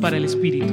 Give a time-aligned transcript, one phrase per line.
[0.00, 0.72] Para el Espíritu.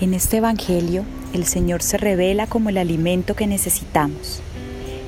[0.00, 4.40] En este Evangelio, el Señor se revela como el alimento que necesitamos,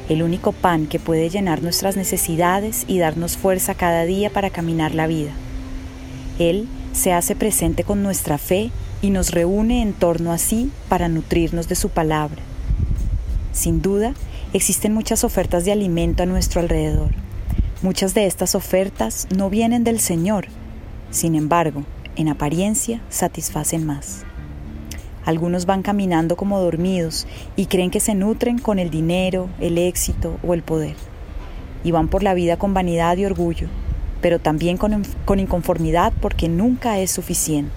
[0.09, 4.95] el único pan que puede llenar nuestras necesidades y darnos fuerza cada día para caminar
[4.95, 5.31] la vida.
[6.39, 8.71] Él se hace presente con nuestra fe
[9.03, 12.43] y nos reúne en torno a sí para nutrirnos de su palabra.
[13.53, 14.13] Sin duda,
[14.53, 17.11] existen muchas ofertas de alimento a nuestro alrededor.
[17.83, 20.47] Muchas de estas ofertas no vienen del Señor,
[21.11, 21.85] sin embargo,
[22.17, 24.25] en apariencia satisfacen más.
[25.25, 30.39] Algunos van caminando como dormidos y creen que se nutren con el dinero, el éxito
[30.47, 30.95] o el poder.
[31.83, 33.69] Y van por la vida con vanidad y orgullo,
[34.21, 37.75] pero también con, con inconformidad porque nunca es suficiente.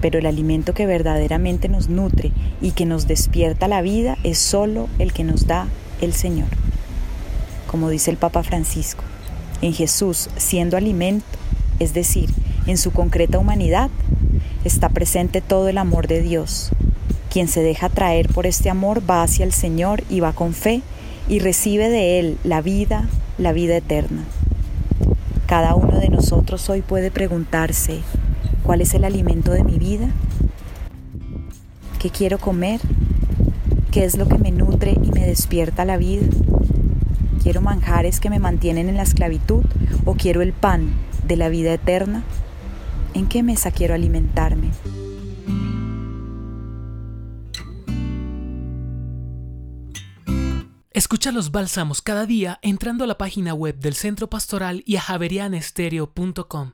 [0.00, 4.88] Pero el alimento que verdaderamente nos nutre y que nos despierta la vida es solo
[4.98, 5.68] el que nos da
[6.00, 6.48] el Señor.
[7.68, 9.04] Como dice el Papa Francisco,
[9.62, 11.26] en Jesús siendo alimento,
[11.78, 12.30] es decir,
[12.66, 13.90] en su concreta humanidad,
[14.64, 16.70] está presente todo el amor de Dios.
[17.30, 20.82] Quien se deja traer por este amor va hacia el Señor y va con fe
[21.28, 24.24] y recibe de Él la vida, la vida eterna.
[25.46, 28.00] Cada uno de nosotros hoy puede preguntarse,
[28.62, 30.08] ¿cuál es el alimento de mi vida?
[31.98, 32.80] ¿Qué quiero comer?
[33.90, 36.26] ¿Qué es lo que me nutre y me despierta la vida?
[37.42, 39.64] ¿Quiero manjares que me mantienen en la esclavitud
[40.04, 40.92] o quiero el pan
[41.24, 42.24] de la vida eterna?
[43.14, 44.70] ¿En qué mesa quiero alimentarme?
[50.90, 55.00] Escucha los bálsamos cada día entrando a la página web del Centro Pastoral y a
[55.00, 56.72] javerianestereo.com.